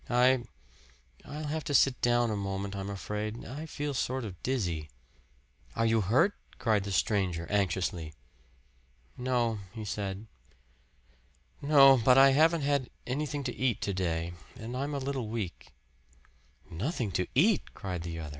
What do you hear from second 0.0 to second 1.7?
"I I'll have